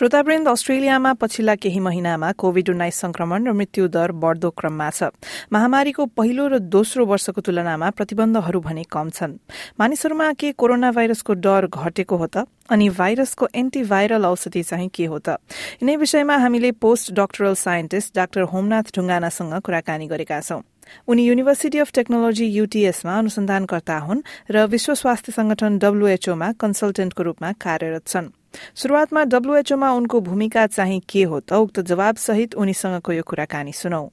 श्रोतावृन्द 0.00 0.48
अस्ट्रेलियामा 0.48 1.12
पछिल्ला 1.12 1.54
केही 1.60 1.80
महिनामा 1.80 2.30
कोविड 2.32 2.68
उन्नाइस 2.70 3.00
संक्रमण 3.00 3.46
र 3.46 3.52
मृत्यु 3.52 3.88
दर 3.92 4.12
बढ़दो 4.16 4.50
क्रममा 4.56 4.88
छ। 4.90 5.12
महामारीको 5.52 6.06
पहिलो 6.16 6.46
र 6.48 6.58
दोस्रो 6.72 7.04
वर्षको 7.04 7.40
तुलनामा 7.44 7.90
प्रतिबन्धहरू 7.92 8.60
भने 8.64 8.84
कम 8.88 9.10
छन्। 9.12 9.36
मानिसहरूमा 9.76 10.32
के 10.40 10.52
कोरोना 10.56 10.92
भाइरसको 10.96 11.34
डर 11.44 11.66
घटेको 11.68 12.16
हो 12.16 12.26
त? 12.32 12.48
अनि 12.72 12.88
भाइरसको 12.96 13.48
एन्टिभाइरल 13.52 14.24
औषधि 14.24 14.62
चाहिँ 14.62 14.88
के 14.88 15.04
हो 15.04 15.18
त? 15.20 15.36
यिनै 15.84 15.96
विषयमा 16.00 16.36
हामीले 16.48 16.72
post 16.80 17.12
doctoral 17.12 17.54
scientist 17.60 18.16
doctor 18.16 18.48
Homnath 18.56 18.96
ढुङ्गानासँग 18.96 19.60
कुराकानी 19.60 20.06
गरेका 20.08 20.40
छौं। 20.40 20.64
उनी 21.12 21.28
युनिभर्सिटी 21.28 21.78
अफ 21.78 21.92
टेक्नोलोजी 21.92 22.46
युटीएसमा 22.48 23.18
अनुसन्धानकर्ता 23.18 23.98
हुन् 24.08 24.24
र 24.48 24.64
विश्व 24.64 24.94
स्वास्थ्य 24.96 25.32
संगठन 25.36 25.78
डब्ल्यूएचओमा 25.78 26.52
कन्सल्टेन्टको 26.56 27.22
रूपमा 27.22 27.52
कार्यरत 27.60 28.08
छन्। 28.08 28.39
शुरूआतमा 28.54 29.24
डब्ल्यूएचओमा 29.24 29.90
उनको 29.92 30.20
भूमिका 30.20 30.66
चाहिँ 30.66 31.00
के 31.08 31.22
हो 31.24 31.40
त? 31.40 31.52
उक्त 31.52 31.80
जवाब 31.80 32.16
सहित 32.16 32.54
उनीसँगको 32.54 33.12
यो 33.12 33.22
कुराकानी 33.22 33.72
सुनौ। 33.72 34.10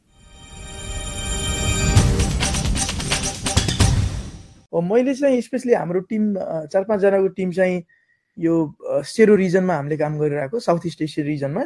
मैले 4.77 5.13
चाहिँ 5.13 5.41
स्पेसली 5.41 5.73
हाम्रो 5.73 5.99
टिम 6.05 6.33
चार 6.69 6.83
पाँचजनाको 6.85 7.27
टिम 7.33 7.51
चाहिँ 7.51 7.81
यो 8.37 8.53
सेरो 9.09 9.35
रिजनमा 9.35 9.73
हामीले 9.73 9.97
काम 9.97 10.17
गरिरहेको 10.19 10.59
साउथ 10.59 10.85
इस्ट 10.85 11.01
एसिया 11.01 11.25
रिजनमा। 11.25 11.63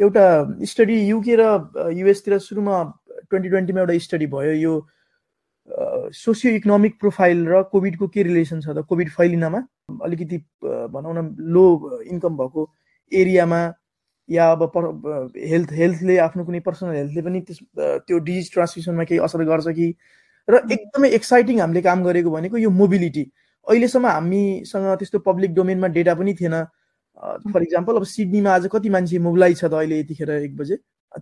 एउटा 0.00 0.24
स्टडी 0.62 0.96
युके 1.10 1.34
र 1.40 1.42
युएसतिर 1.90 2.38
सुरुमा 2.38 2.76
ट्वेन्टी 3.30 3.48
ट्वेन्टीमा 3.50 3.80
एउटा 3.80 3.98
स्टडी 3.98 4.26
भयो। 4.30 4.52
यो 4.62 4.72
सोसियो 5.68 6.54
इकोनोमिक 6.56 6.98
प्रोफाइल 7.00 7.46
र 7.48 7.62
कोभिडको 7.72 8.06
के 8.08 8.22
रिलेसन 8.22 8.60
छ 8.60 8.68
त? 8.68 8.84
कोभिड 8.88 9.08
फैलिनमा 9.10 9.60
अलिकति 10.04 10.36
भनौँ 10.94 11.14
न 11.14 11.34
लो 11.54 11.64
इन्कम 12.02 12.36
भएको 12.36 12.70
एरियामा 13.12 13.60
या 14.28 14.50
अब 14.52 15.32
हेल्थ 15.36 15.72
हेल्थले 15.72 16.16
आफ्नो 16.18 16.44
कुनै 16.44 16.60
पर्सनल 16.60 16.94
हेल्थले 16.96 17.22
पनि 17.22 17.40
त्यस 17.40 17.58
त्यो 18.06 18.18
डिजिज 18.18 18.52
ट्रान्समिसनमा 18.52 19.04
केही 19.04 19.20
असर 19.26 19.44
गर्छ 19.50 19.66
कि? 19.68 19.88
र 20.48 20.54
एकदमै 20.70 21.08
एक्साइटिङ 21.18 21.60
हामीले 21.60 21.82
काम 21.82 22.04
गरेको 22.04 22.30
भनेको 22.30 22.56
यो 22.58 22.70
मोबिलिटी 22.70 23.24
अहिलेसम्म 23.66 24.06
हामीसँग 24.06 24.86
त्यस्तो 24.98 25.18
पब्लिक 25.26 25.54
डोमेनमा 25.54 25.86
डेटा 25.98 26.14
पनि 26.14 26.34
थिएन। 26.40 26.54
फर 27.52 27.62
इक्जाम्पल 27.62 27.96
अब 27.96 28.04
सिडनीमा 28.04 28.50
आज 28.54 28.68
कति 28.72 28.88
मान्छे 28.90 29.18
मोबिलाइज 29.18 29.58
छ 29.60 29.64
त 29.64 29.74
अहिले 29.74 29.98
यतिखेर 30.00 30.30
एक 30.30 30.56
बजे? 30.56 30.76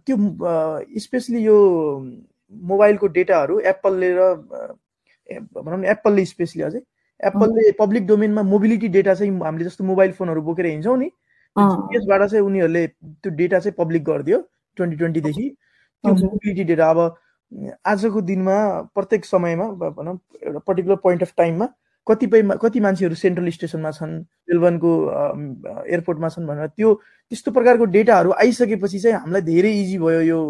त्यो 0.06 0.16
स्पेसली 1.00 1.44
यो 1.44 1.56
मोबाइलको 2.62 3.06
डेटाहरू 3.16 3.58
एप्पलले 3.72 4.10
र 4.18 4.20
भनौँ 5.56 5.78
न 5.78 5.84
एप्पलले 5.84 6.24
स्पेसली 6.26 6.62
अझै। 6.62 6.80
एप्पलले 7.20 7.70
पब्लिक 7.78 8.06
डोमेनमा 8.06 8.42
मोबिलिटी 8.42 8.88
डेटा 8.96 9.14
चाहिँ 9.14 9.32
हामीले 9.40 9.64
जस्तो 9.64 9.84
मोबाइल 9.84 10.12
फोनहरू 10.12 10.42
बोकेर 10.42 10.66
हिँड्छौँ 10.66 10.96
नि 10.98 11.08
त्यसबाट 11.56 12.22
चाहिँ 12.30 12.44
उनीहरूले 12.46 12.86
त्यो 12.86 13.30
डेटा 13.36 13.58
चाहिँ 13.58 13.74
पब्लिक 13.78 14.04
गरिदियो 14.04 14.38
ट्वेन्टी 14.76 14.96
ट्वेन्टीदेखि। 14.96 15.48
त्यो 16.04 16.14
मोबिलिटी 16.14 16.64
डेटा 16.64 16.90
अब 16.90 17.00
आजको 17.86 18.20
दिनमा 18.20 18.56
प्रत्येक 18.94 19.24
समयमा 19.24 19.66
भनौँ 19.78 20.18
एउटा 20.42 20.58
पर्टिकुलर 20.66 20.96
पोइन्ट 21.02 21.22
अफ 21.22 21.32
टाइममा 21.36 21.68
कतिपय 22.06 22.42
कति 22.62 22.80
मान्छेहरू 22.80 23.14
सेन्ट्रल 23.14 23.48
स्टेसनमा 23.50 23.90
छन् 23.90 24.14
मेलबर्नको 24.50 24.90
एयरपोर्टमा 25.88 26.28
छन् 26.28 26.46
भनेर 26.46 26.66
त्यो 26.66 26.92
त्यस्तो 27.32 27.50
प्रकारको 27.52 27.84
डेटाहरू 27.94 28.30
आइसकेपछि 28.44 28.98
चाहिँ 28.98 29.16
हामीलाई 29.16 29.42
धेरै 29.42 29.72
इजी 29.80 29.98
भयो 29.98 30.20
यो 30.20 30.40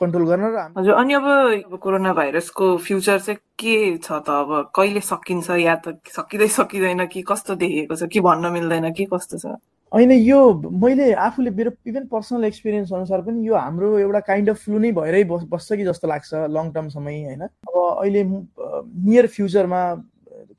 कन्ट्रोल 0.00 0.24
गर्न 0.26 0.44
र 0.54 0.58
हजुर 0.78 0.94
अनि 0.94 1.14
अब 1.14 1.78
कोरोना 1.82 2.12
भाइरसको 2.12 2.76
फ्युचर 2.78 3.18
चाहिँ 3.18 3.38
के 3.58 3.96
छ 3.98 4.12
त? 4.12 4.28
अब 4.28 4.70
कहिले 4.76 5.00
सकिन्छ? 5.00 5.50
या 5.50 5.74
त 5.84 6.00
सकिँदै 6.08 6.48
सकिँदैन 6.48 7.06
कि 7.06 7.22
कस्तो 7.22 7.54
देखिएको 7.54 7.96
छ? 7.96 8.08
कि 8.12 8.20
भन्न 8.20 8.52
मिल्दैन 8.52 8.92
कि 8.92 9.04
कस्तो 9.12 9.38
छ? 9.38 9.46
होइन 9.92 10.10
यो 10.12 10.38
मैले 10.82 11.12
आफूले 11.12 11.50
मेरो 11.52 11.70
इभन 11.86 12.06
पर्सनल 12.08 12.44
एक्सपिरियन्स 12.44 12.92
अनुसार 12.92 13.20
पनि 13.22 13.46
यो 13.48 13.54
हाम्रो 13.54 13.98
एउटा 13.98 14.20
काइन्ड 14.24 14.50
अफ 14.50 14.56
फ्लु 14.64 14.78
नै 14.78 14.92
भएरै 14.96 15.24
बस्छ 15.28 15.68
कि 15.76 15.84
जस्तो 15.84 16.08
लाग्छ 16.08 16.30
लङ 16.48 16.72
टर्मसम्म 16.72 17.08
होइन? 17.28 17.42
अब 17.42 17.76
अहिले 17.76 18.22
नियर 18.24 19.26
फ्युचरमा 19.28 19.82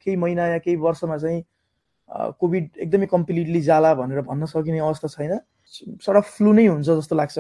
केही 0.06 0.16
महिना 0.16 0.48
या 0.48 0.58
केही 0.62 0.76
वर्षमा 0.78 1.18
चाहिँ 1.18 1.44
कोभिड 2.40 2.70
एकदमै 2.78 3.06
कम्प्लिटली 3.10 3.62
जाला 3.62 3.94
भनेर 3.96 4.22
भन्न 4.22 4.46
सकिने 4.46 4.80
अवस्था 4.80 5.08
छैन। 5.08 5.40
सर 6.06 6.20
फ्लु 6.22 6.54
नै 6.54 6.66
हुन्छ 6.68 6.90
जस्तो 6.90 7.16
लाग्छ। 7.16 7.40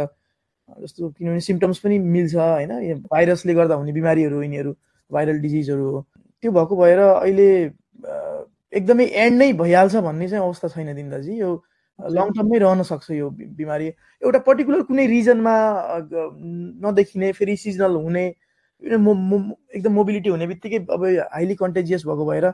जस्तो 0.70 1.10
किनभने 1.10 1.40
सिम्टम्स 1.42 1.80
पनि 1.80 2.00
मिल्छ 2.00 2.36
होइन? 2.36 3.02
भाइरसले 3.12 3.54
गर्दा 3.54 3.76
हुने 3.76 3.92
बिमारीहरू 3.94 4.42
यिनीहरू 4.42 4.72
भाइरल 5.12 5.40
डिजिजहरू 5.40 5.90
हो 5.92 6.06
त्यो 6.44 6.52
भएको 6.52 6.76
भएर 6.76 7.00
अहिले 7.00 7.50
एकदमै 8.74 9.06
एन्ड 9.06 9.38
नै 9.38 9.52
भइहाल्छ 9.54 9.96
भन्ने 10.04 10.28
चाहिँ 10.30 10.44
अवस्था 10.44 10.68
छैन 10.68 10.94
दिन्दाजी 10.96 11.40
यो 11.40 11.52
लङ 12.00 12.30
टर्ममै 12.36 12.60
रहन 12.60 12.84
सक्छ 12.84 13.12
यो 13.12 13.30
बिमारी। 13.30 13.88
एउटा 14.22 14.40
पर्टिकुलर 14.48 14.82
कुनै 14.84 15.06
रिजनमा 15.08 15.54
नदेखिने 16.86 17.32
फेरि 17.34 17.56
सिजनल 17.58 17.96
हुने 18.04 18.26
एकदम 18.84 19.94
मोबिलिटी 19.94 20.30
हुने 20.30 20.48
बित्तिकै 20.48 20.80
अब 20.90 21.06
हाइली 21.34 21.56
कन्टेजियस 21.56 22.06
भएको 22.06 22.26
भएर 22.26 22.50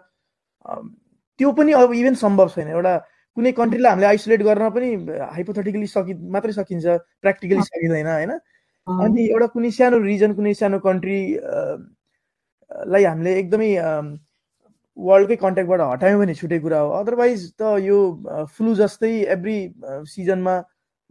त्यो 1.39 1.51
पनि 1.51 1.71
अब 1.73 1.93
इभन 1.93 2.15
सम्भव 2.15 2.49
छैन। 2.49 2.67
एउटा 2.67 2.93
कुनै 3.39 3.51
कन्ट्रीलाई 3.57 3.91
हामीले 3.91 4.07
आइसोलेट 4.11 4.41
गर्न 4.43 4.69
पनि 4.75 4.93
हाइपोथेटिकली 5.33 5.87
सकि 5.95 6.13
मात्रै 6.35 6.53
सकिन्छ 6.53 6.85
प्र्याक्टिकली 7.23 7.61
सकिँदैन 7.67 8.07
होइन? 8.13 8.31
अनि 8.87 9.21
एउटा 9.27 9.47
कुनै 9.53 9.71
सानो 9.71 9.97
रिजन 10.03 10.33
कुनै 10.37 10.53
सानो 10.61 10.79
कन्ट्री 10.85 11.19
लाई 12.93 13.03
हामीले 13.03 13.31
एकदमै 13.39 13.71
वर्ल्डकै 14.97 15.35
कन्ट्याक्टबाट 15.41 15.81
हटायौँ 15.81 16.19
भने 16.19 16.33
छुट्टै 16.35 16.59
कुरा 16.59 16.79
हो। 16.79 16.89
अदरवाइज 16.99 17.39
त 17.59 17.61
यो 17.81 17.97
फ्लु 18.55 18.73
जस्तै 18.79 19.11
एभ्री 19.35 19.57
सिजनमा 20.13 20.55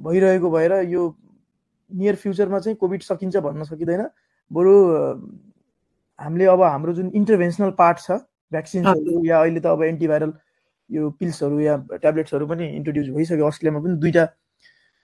भइरहेको 0.00 0.50
भएर 0.50 0.72
यो 0.94 1.02
नियर 1.90 2.16
फ्युचरमा 2.22 2.58
चाहिँ 2.64 2.76
कोभिड 2.82 3.02
सकिन्छ 3.02 3.36
भन्न 3.46 3.64
सकिँदैन। 3.70 4.02
बरु 4.50 4.74
हामीले 6.18 6.46
अब 6.52 6.62
हाम्रो 6.62 6.92
जुन 6.98 7.10
इन्टरभेन्सनल 7.14 7.70
पार्ट 7.80 7.98
छ 8.00 8.20
भ्याक्सिन्सहरू 8.52 9.24
या 9.24 9.40
अहिले 9.40 9.60
त 9.60 9.66
अब 9.72 9.82
एन्टिभाइरल 9.84 10.32
यो 10.91 11.10
पिल्सहरू 11.21 11.60
या 11.60 11.76
ट्याब्लेट्सहरू 11.93 12.47
पनि 12.47 12.66
इन्ट्रोड्युस 12.76 13.09
भइसक्यो। 13.16 13.47
अस्ट्रेलियामा 13.47 13.84
पनि 13.84 13.97
दुईवटा 14.00 14.26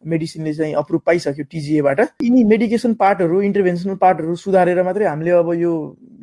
मेडिसिनले 0.02 0.52
चाहिँ 0.54 0.74
अप्रुभ 0.76 1.00
पाइसक्यो 1.06 1.44
टिजिएबाट 1.50 2.00
यिनी 2.22 2.42
मेडिकेसन 2.44 2.94
पार्टहरू 2.94 3.40
इन्टरभेन्सनल 3.42 3.94
पार्टहरू 4.00 4.34
सुधारेर 4.36 4.82
मात्रै 4.84 5.06
हामीले 5.06 5.30
अब 5.42 5.52
यो 5.60 5.72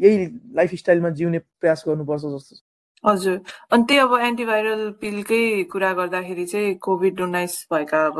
यही 0.02 0.26
लाइफस्टाइलमा 0.56 1.10
जिउने 1.22 1.40
प्रयास 1.40 1.84
गर्नुपर्छ 1.88 2.22
जस्तो 2.22 2.56
हजुर। 3.04 3.38
अनि 3.74 3.84
त्यही 3.90 4.00
अब 4.00 4.12
एन्टिभाइरल 4.22 4.82
पिलकै 5.02 5.42
कुरा 5.72 5.92
गर्दाखेरि 5.94 6.46
चाहिँ 6.46 6.76
कोभिड 6.86 7.22
उन्नाइस 7.22 7.56
भएका 7.74 8.06
अब 8.06 8.18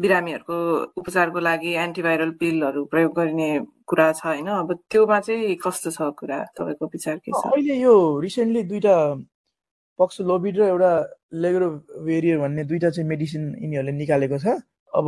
बिरामीहरूको 0.00 0.56
उपचारको 1.00 1.40
लागि 1.40 1.72
एन्टिभाइरल 1.82 2.30
पिलहरू 2.40 2.84
प्रयोग 2.88 3.12
गरिने 3.18 3.48
कुरा 3.86 4.10
छ 4.12 4.24
होइन? 4.24 4.48
अब 4.48 4.72
त्योमा 4.90 5.20
चाहिँ 5.20 5.56
कस्तो 5.64 5.90
छ 5.90 6.08
कुरा 6.16 6.38
तपाईँको 6.56 6.86
विचार 6.86 7.16
के 7.16 7.30
छ? 7.32 7.44
अहिले 7.52 7.76
यो 7.80 7.94
रिसेन्टली 8.20 8.62
दुईटा 8.72 8.96
पक्सलोभिड 10.02 10.58
र 10.58 10.68
एउटा 10.68 10.92
लेग्रो 11.46 11.70
भेरियर 12.04 12.38
भन्ने 12.38 12.64
दुईवटा 12.64 12.90
चाहिँ 12.90 13.08
मेडिसिन 13.08 13.42
यिनीहरूले 13.62 13.92
निकालेको 13.92 14.38
छ। 14.38 14.60
अब 14.92 15.06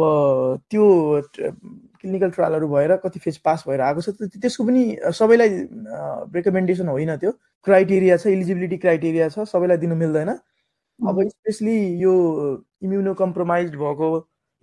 त्यो 0.71 0.85
क्लिनिकल 1.31 2.31
ट्रायलहरू 2.31 2.69
भएर 2.69 2.97
कति 3.05 3.19
फेज 3.21 3.37
पास 3.45 3.65
भएर 3.69 3.81
आएको 3.81 4.01
छ 4.01 4.09
त्यसको 4.41 4.65
पनि 4.65 4.83
सबैलाई 5.13 5.49
रेकमेन्डेसन 6.35 6.89
होइन 6.89 7.17
त्यो। 7.17 7.33
क्राइटेरिया 7.67 8.17
छ 8.17 8.27
इलिजिबिलिटी 8.27 8.77
क्राइटेरिया 8.77 9.29
छ 9.29 9.45
सबैलाई 9.53 9.77
दिनु 9.85 9.95
मिल्दैन। 9.97 10.29
अब 11.01 11.21
स्पेसली 11.29 11.77
यो 12.01 12.13
इम्युनो 12.83 13.15
कम्प्रोमाइज 13.15 13.75
भएको 13.75 14.09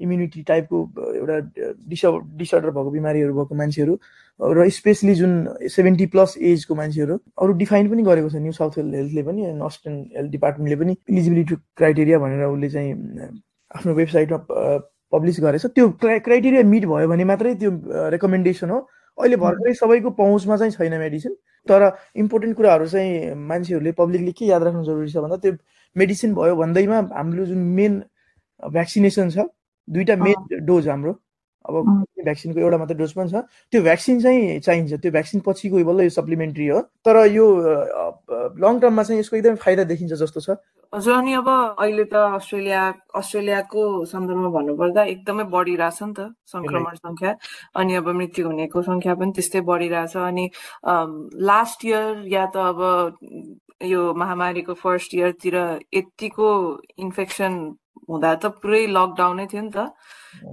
इम्युनिटी 0.07 0.41
टाइपको 0.47 0.77
एउटा 1.15 1.39
डिस 1.89 2.05
डिसअर्डर 2.41 2.69
भएको 2.69 2.91
बिमारीहरू 2.91 3.33
भएको 3.33 3.55
मान्छेहरू 3.55 3.97
र 4.39 4.69
स्पेसली 4.75 5.13
जुन 5.15 5.33
सेभेन्टी 5.69 6.05
प्लस 6.13 6.37
एजको 6.51 6.75
मान्छेहरू 6.75 7.19
अरू 7.41 7.53
डिफाइन 7.63 7.89
पनि 7.89 8.03
गरेको 8.03 8.29
छ 8.29 8.35
न्यू 8.45 8.51
साउथ 8.51 8.77
हेल्थले 8.77 9.23
पनि 9.23 9.45
अस्ट्रेन 9.65 9.99
हेल्थ 10.17 10.31
डिपार्टमेन्टले 10.31 10.77
पनि 10.83 10.95
इलिजिबिलिटी 11.09 11.55
क्राइटेरिया 11.77 12.19
भनेर 12.19 12.45
उसले 12.45 12.69
चाहिँ 12.69 12.93
आफ्नो 13.75 13.93
वेबसाइटमा 13.93 14.37
पब्लिस 15.13 15.39
गरेछ। 15.41 15.65
त्यो 15.75 15.89
क्राइटेरिया 15.99 16.63
मिट 16.63 16.85
भयो 16.87 17.07
भने 17.07 17.23
मात्रै 17.27 17.53
त्यो 17.61 17.71
रेकमेन्डेसन 18.15 18.69
हो। 18.69 18.79
अहिले 19.17 19.35
भर्खरै 19.37 19.73
सबैको 19.75 20.09
पहुँचमा 20.17 20.57
चाहिँ 20.57 20.71
छैन 20.71 20.93
मेडिसिन 20.99 21.33
तर 21.67 21.81
इम्पोर्टेन्ट 22.15 22.55
कुराहरू 22.57 22.85
चाहिँ 22.87 23.35
मान्छेहरूले 23.35 23.91
पब्लिकले 23.91 24.31
के 24.31 24.45
याद 24.45 24.63
राख्नु 24.63 24.83
जरुरी 24.83 25.11
छ 25.11 25.17
भन्दा 25.23 25.37
त्यो 25.43 25.53
मेडिसिन 25.95 26.33
भयो 26.33 26.55
भन्दैमा 26.55 26.99
हाम्रो 27.13 27.45
जुन 27.45 27.57
मेन 27.77 27.93
भ्याक्सिनेसन 28.63 29.29
छ 29.29 29.45
दुईवटा 29.91 30.15
मेन 30.23 30.65
डोज 30.65 30.87
हाम्रो। 30.89 31.13
अब 31.61 31.73
भ्याक्सिनको 32.25 32.59
एउटा 32.59 32.77
मात्रै 32.81 32.97
डोज 32.97 33.11
पनि 33.13 33.29
छ। 33.29 33.45
त्यो 33.69 33.81
भ्याक्सिन 33.85 34.19
चाहिँ 34.25 34.59
चाहिन्छ। 34.65 34.97
त्यो 34.97 35.11
भ्याक्सिन 35.13 35.39
पछिको 35.45 35.77
बल्ल 35.85 36.09
यो 36.09 36.13
सप्लिमेन्ट्री 36.17 36.67
हो। 36.73 36.79
तर 37.05 37.15
यो 37.29 37.45
लङ 38.57 38.73
टर्ममा 38.81 39.03
चाहिँ 39.05 39.19
यसको 39.21 39.37
एकदमै 39.37 39.61
फाइदा 39.61 39.83
देखिन्छ 39.93 40.13
जस्तो 40.25 40.39
छ। 40.41 40.57
हजुर 40.93 41.13
अनि 41.13 41.33
अब 41.37 41.47
अहिले 41.77 42.03
त 42.09 42.13
अस्ट्रेलिया 42.41 42.81
अस्ट्रेलियाको 43.13 43.81
सन्दर्भमा 44.09 44.49
भन्नुपर्दा 44.57 45.01
एकदमै 45.13 45.45
बढिरहेछ 45.53 45.99
नि 46.01 46.13
त 46.17 46.19
संक्रमण 46.49 46.95
सङ्ख्या। 46.97 47.31
अनि 47.77 47.93
अब 47.95 48.07
मृत्यु 48.09 48.41
हुनेको 48.49 48.81
सङ्ख्या 48.81 49.13
पनि 49.21 49.31
त्यस्तै 49.37 49.61
बढिरहेछ। 49.61 50.17
अनि 50.17 50.45
लास्ट 51.45 51.79
इयर 51.85 52.25
या 52.25 52.45
त 52.49 52.57
अब 52.57 52.79
यो 53.89 54.13
महामारीको 54.13 54.73
फर्स्ट 54.83 55.13
इयरतिर 55.15 55.55
यतिको 55.93 56.47
इन्फेक्सन 56.99 57.53
हुँदा 58.09 58.33
त 58.35 58.45
पुरै 58.61 58.85
लकडाउनै 58.87 59.45
थियो 59.51 59.61
नि 59.61 59.71
त 59.75 59.79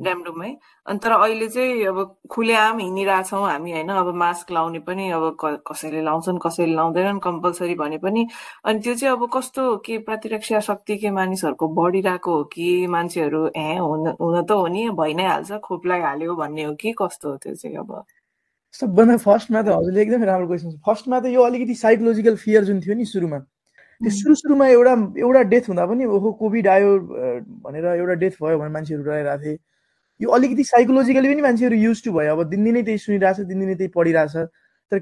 ड्यामडुममै 0.05 0.51
अनि 0.87 0.99
तर 1.05 1.13
अहिले 1.13 1.49
चाहिँ 1.49 1.87
अब 1.87 1.99
खुलेआम 2.31 2.79
हिँडिरहेछौँ 2.79 3.43
हामी 3.49 3.73
होइन? 3.73 3.91
अब 3.91 4.09
मास्क 4.23 4.51
लाउने 4.53 4.79
पनि 4.89 5.11
अब 5.19 5.25
कसैले 5.69 6.03
लाउँछन् 6.03 6.39
कसैले 6.45 6.75
लाउँदैनन् 6.75 7.21
कम्पलसरी 7.21 7.75
भने 7.83 7.99
पनि। 8.05 8.27
अनि 8.65 8.81
त्यो 8.81 8.95
चाहिँ 8.95 9.13
अब 9.17 9.29
कस्तो 9.35 9.77
के 9.87 9.99
प्रतिरक्षा 10.09 10.61
शक्ति 10.69 10.97
के 10.99 11.11
मानिसहरूको 11.11 11.69
बढिरहेको 11.81 12.37
हो 12.37 12.45
कि 12.55 12.87
मान्छेहरू 12.97 13.47
ए 13.57 13.77
हुन 13.79 14.07
हुन 14.21 14.43
त 14.45 14.51
हो 14.51 14.67
नि 14.69 14.89
भइ 15.01 15.15
नै 15.15 15.27
हाल्छ 15.27 15.61
खोप 15.67 15.87
लगाइहाल्यो 15.87 16.35
भन्ने 16.37 16.63
हो 16.65 16.75
कि 16.81 16.95
कस्तो 17.03 17.31
हो 17.31 17.37
त्यो 17.37 17.55
चाहिँ 17.55 17.77
अब? 17.77 18.05
सबभन्दा 18.75 19.17
फर्स्टमा 19.19 19.63
त 19.63 19.69
हजुरले 19.69 20.03
एकदमै 20.03 20.27
राम्रो 20.27 20.47
क्वेसन 20.49 20.77
फर्स्टमा 20.87 21.21
त 21.21 21.27
यो 21.35 21.43
अलिकति 21.43 21.75
साइकोलोजिकल 21.75 22.37
फियर 22.37 22.65
जुन 22.65 22.81
थियो 22.81 22.95
नि 22.95 23.05
सुरुमा 23.05 23.39
त्यो 24.01 24.11
सुरु 24.15 24.35
सुरुमा 24.35 24.67
एउटा 24.69 24.93
एउटा 25.19 25.43
डेथ 25.53 25.69
हुँदा 25.69 25.87
पनि 25.91 26.05
ओहो 26.17 26.33
कोभिड 26.41 26.67
आयो 26.69 26.91
भनेर 27.65 27.85
एउटा 27.95 28.15
डेथ 28.23 28.35
भयो 28.43 28.59
भने 28.59 28.71
मान्छेहरू 28.71 29.03
डराइरहेको 29.05 29.43
थिए। 29.45 29.59
यो 30.21 30.29
अलिकति 30.37 30.65
साइकोलोजिकली 30.65 31.29
पनि 31.29 31.43
मान्छेहरू 31.43 31.77
युज 31.77 32.05
टु 32.05 32.13
भयो। 32.13 32.37
अब 32.37 32.43
दिनदिनै 32.51 32.83
त्यही 32.83 32.99
सुनिरहेछ 32.99 33.41
दिनदिनै 33.51 33.75
त्यही 33.75 33.91
पढिरहेछ। 33.97 34.37
तर 34.93 35.01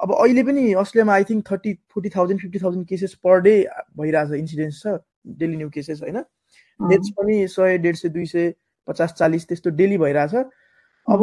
अब 0.00 0.14
अहिले 0.14 0.42
पनि 0.46 0.62
अस्ट्रेलियामा 0.82 1.14
I 1.14 1.24
think 1.30 1.50
thirty 1.50 1.72
forty 1.90 2.10
thousand 2.16 2.40
fifty 2.40 2.58
thousand 2.62 2.86
cases 2.86 3.14
per 3.24 3.40
day 3.42 3.54
भइरहेछ 3.98 4.30
इन्सिडेन्स 4.38 4.82
छ 4.82 4.94
डेली 5.42 5.56
न्यू 5.56 5.68
केसेस 5.74 6.02
होइन। 6.02 6.18
डेथ्स 6.80 7.10
पनि 7.18 7.36
सय 7.48 7.78
डेढ 7.78 7.96
सय 7.96 8.08
दुई 8.08 8.26
सय 8.26 8.52
पचास 8.88 9.12
चालिस 9.18 9.48
त्यस्तो 9.48 9.70
डेली 9.82 9.98
भइरहेछ। 9.98 10.34
अब 11.08 11.20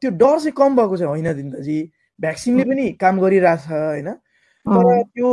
त्यो 0.00 0.10
डर 0.22 0.38
चाहिँ 0.38 0.52
कम 0.56 0.76
भएको 0.76 0.96
छ 0.96 1.02
होइन 1.08 1.32
दिन्दाजी 1.34 1.78
भ्याक्सिनले 2.18 2.64
पनि 2.64 2.84
काम 3.00 3.20
गरिरहेछ 3.20 3.62
होइन? 3.68 4.08
तर 4.66 5.02
त्यो 5.02 5.28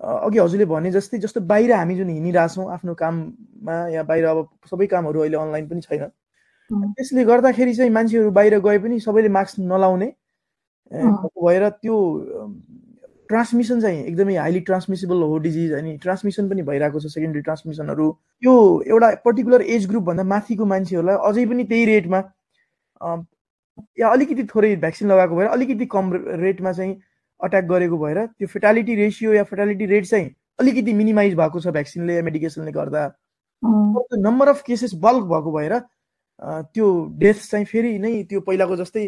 अघि 0.00 0.38
हजुरले 0.38 0.64
भने 0.66 0.90
जस्तै 0.90 1.18
जस्तो 1.18 1.40
बाहिर 1.46 1.72
हामी 1.72 1.94
जुन 1.96 2.08
हिँडिरहेछौँ 2.08 2.66
आफ्नो 2.72 2.94
काममा 3.02 3.76
या 3.94 4.02
बाहिर 4.02 4.24
अब 4.26 4.48
सबै 4.70 4.86
कामहरू 4.88 5.20
अहिले 5.20 5.36
अनलाइन 5.36 5.68
पनि 5.68 5.80
छैन। 5.80 6.08
त्यसले 6.96 7.24
गर्दाखेरि 7.24 7.74
चाहिँ 7.74 7.92
मान्छेहरू 7.92 8.30
बाहिर 8.32 8.58
गए 8.58 8.78
पनि 8.78 9.00
सबैले 9.00 9.28
मास्क 9.28 9.60
नलाउने। 9.60 10.08
भएर 10.90 11.68
त्यो 11.68 11.96
ट्रान्समिसन 13.28 13.80
चाहिँ 13.80 14.04
एकदमै 14.04 14.34
हाइली 14.36 14.60
ट्रान्समिसेबल 14.68 15.22
हो 15.22 15.38
डिजिज 15.44 15.72
अनि 15.72 15.96
ट्रान्समिसन 16.02 16.48
पनि 16.48 16.62
भइरहेको 16.62 17.00
छ 17.00 17.06
सेकेन्डरी 17.12 17.42
ट्रान्समिसनहरू। 17.42 18.10
त्यो 18.42 18.54
एउटा 18.86 19.08
पर्टिकुलर 19.24 19.62
एज 19.76 19.88
ग्रुपभन्दा 19.88 20.24
माथिको 20.32 20.64
मान्छेहरूलाई 20.72 21.16
अझै 21.28 21.44
पनि 21.52 21.64
त्यही 21.64 21.84
रेटमा 21.86 22.20
या 23.98 24.08
अलिकति 24.08 24.44
थोरै 24.54 24.74
भ्याक्सिन 24.76 25.08
लगाएको 25.08 25.36
भएर 25.36 25.48
अलिकति 25.48 25.86
कम 25.94 26.12
रेटमा 26.44 26.72
चाहिँ 26.72 26.94
अट्याक 27.40 27.64
गरेको 27.64 27.98
भएर 27.98 28.18
त्यो 28.26 28.46
फेटालिटी 28.48 28.94
रेसियो 28.94 29.32
या 29.34 29.44
फेटालिटी 29.44 29.86
रेट 29.86 30.04
चाहिँ 30.06 30.28
अलिकति 30.60 30.92
मिनिमाइज 30.92 31.34
भएको 31.34 31.60
छ 31.60 31.66
भ्याक्सिनले 31.78 32.14
या 32.14 32.22
मेडिकेसनले 32.22 32.72
गर्दा। 32.72 33.02
नम्बर 33.62 34.48
अफ 34.48 34.62
केसेस 34.66 34.94
बल्क 35.02 35.24
भएको 35.32 35.52
भएर 35.52 35.78
त्यो 36.74 36.86
डेथ 37.18 37.38
चाहिँ 37.50 37.66
फेरि 37.66 37.98
नै 37.98 38.12
त्यो 38.30 38.40
पहिलाको 38.46 38.76
जस्तै 38.76 39.06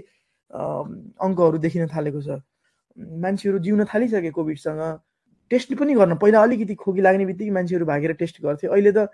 अङ्कहरू 0.50 1.58
देखिन 1.58 1.86
थालेको 1.94 2.20
छ। 2.22 2.40
मान्छेहरू 3.22 3.58
जिउन 3.58 3.84
थालिसके 3.94 4.30
कोभिडसँग। 4.30 4.82
टेस्ट 5.50 5.74
पनि 5.78 5.94
गर्न 5.94 6.14
पहिला 6.16 6.42
अलिकति 6.42 6.74
खोकी 6.74 7.00
लाग्ने 7.00 7.24
बित्तिकै 7.26 7.50
मान्छेहरू 7.52 7.86
भागेर 7.86 8.12
टेस्ट 8.20 8.40
गर्थे 8.42 8.66
अहिले 8.66 8.92
त 8.92 9.08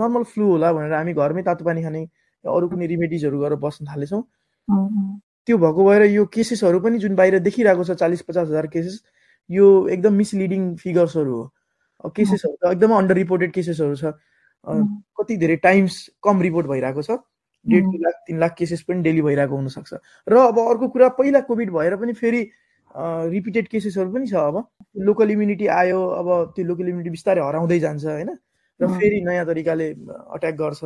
नर्मल 0.00 0.22
फ्लू 0.32 0.46
होला 0.50 0.72
भनेर 0.72 0.92
हामी 0.92 1.12
घरमै 1.14 1.42
तातो 1.42 1.64
पानी 1.64 1.82
खाने 1.82 2.02
अरू 2.44 2.68
कुनै 2.68 2.86
रिमेडिजहरू 2.86 3.38
गरेर 3.40 3.58
बस्न 3.60 3.86
थालेछौँ। 3.86 4.22
त्यो 5.46 5.56
भएको 5.58 5.84
भएर 5.84 6.02
यो 6.10 6.24
केसेसहरू 6.34 6.80
पनि 6.80 6.98
जुन 6.98 7.14
बाहिर 7.16 7.38
देखिरहेको 7.40 7.84
छ 7.84 7.96
चालिस 8.00 8.22
पचास 8.22 8.48
हजार 8.48 8.66
केसेस 8.74 9.02
यो 9.50 9.66
एकदम 9.88 10.14
मिसलिडिङ 10.14 10.62
फिगर्सहरू 10.76 11.34
हो। 11.36 11.44
केसेसहरू 12.16 12.56
त 12.56 12.72
एकदमै 12.72 12.96
अन्डर 12.96 13.14
रिपोर्टेड 13.14 13.52
केसेसहरू 13.52 13.94
छ 13.96 14.04
कति 15.16 15.36
धेरै 15.36 15.56
टाइम्स 15.64 15.94
कम 16.22 16.40
रिपोर्ट 16.42 16.66
भइरहेको 16.66 17.02
छ। 17.02 17.10
डेढ 17.66 17.84
दुई 17.84 17.98
लाख 18.00 18.14
तिन 18.26 18.38
लाख 18.40 18.54
केसेस 18.58 18.82
पनि 18.88 19.02
डेली 19.02 19.22
भइरहेको 19.22 19.56
हुनसक्छ। 19.56 19.92
र 20.28 20.34
अब 20.48 20.58
अर्को 20.60 20.88
कुरा 20.88 21.08
पहिला 21.20 21.40
कोभिड 21.44 21.70
भएर 21.72 21.96
पनि 21.96 22.12
फेरि 22.16 22.42
रिपिटेड 23.32 23.68
केसेसहरू 23.68 24.12
पनि 24.12 24.26
छ 24.26 24.34
अब। 24.34 24.56
लोकल 25.08 25.30
इम्युनिटी 25.30 25.66
आयो 25.66 26.00
अब 26.20 26.28
त्यो 26.56 26.64
लोकल 26.64 26.88
इम्युनिटी 26.88 27.10
बिस्तारै 27.10 27.40
हराउँदै 27.40 27.78
जान्छ 27.80 28.04
होइन? 28.04 28.30
र 28.80 28.86
फेरि 28.96 29.20
नयाँ 29.24 29.46
तरिकाले 29.46 29.88
अट्याक 30.36 30.54
गर्छ। 30.56 30.82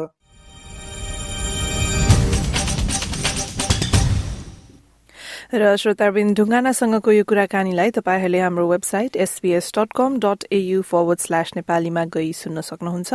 र 5.53 5.77
श्रोताबिन 5.77 6.35
ढुङ्गानासँगको 6.35 7.11
यो 7.13 7.25
कुराकानीलाई 7.29 7.91
तपाईँहरूले 8.01 8.41
हाम्रो 8.41 8.65
website 8.71 9.17
SPS 9.17 9.73
dot 9.77 9.93
com 9.93 10.19
dot 10.25 10.49
AU 10.49 10.81
forward 10.83 11.19
slash 11.21 11.51
नेपालीमा 11.57 12.05
गई 12.09 12.33
सुन्न 12.33 12.61
सक्नुहुन्छ 12.65 13.13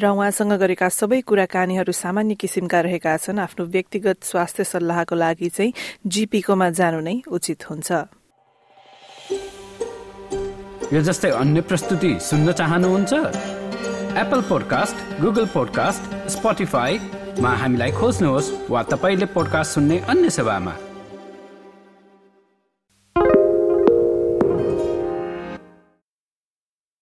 र 0.00 0.04
उहाँसँग 0.08 0.52
गरेका 0.58 0.88
सबै 0.88 1.20
कुराकानीहरू 1.22 1.92
सामान्य 1.92 2.34
किसिमका 2.34 2.80
रहेका 2.80 3.16
छन्। 3.18 3.38
आफ्नो 3.38 3.64
व्यक्तिगत 3.66 4.18
स्वास्थ्य 4.24 4.64
सल्लाहको 4.64 5.14
लागि 5.14 5.48
चाहिँ 5.48 5.72
जीपीकोमा 6.06 6.68
जानु 6.70 7.00
नै 7.00 7.16
उचित 7.28 7.70
हुन्छ। 7.70 7.90
यो 10.92 11.00
जस्तै 11.04 11.30
अन्य 11.30 11.60
प्रस्तुति 11.68 12.12
सुन्न 12.20 12.52
चाहनुहुन्छ? 12.58 13.12
एप्पल 14.18 14.40
पोडकास्ट 14.48 14.96
गुगल 15.20 15.46
पोडकास्ट 15.54 16.02
स्पोटिफाईमा 16.34 17.52
हामीलाई 17.62 17.92
खोज्नुहोस् 17.92 18.52
वा 18.70 18.82
तपाईँले 18.82 19.26
पोडकास्ट 19.36 19.70
सुन्ने 19.74 19.98
अन्य 20.08 20.30
सेवामा। 20.30 20.87